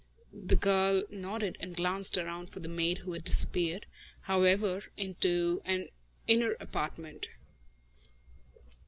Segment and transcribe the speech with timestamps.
[0.33, 3.85] The girl nodded and glanced around for the maid, who had disappeared,
[4.21, 5.89] however, into an
[6.25, 7.27] inner apartment.